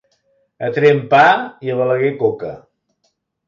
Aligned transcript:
A 0.67 0.69
Tremp 0.77 1.03
pa 1.11 1.21
i 1.67 1.75
a 1.77 1.77
Balaguer 1.83 2.13
coca. 2.25 2.53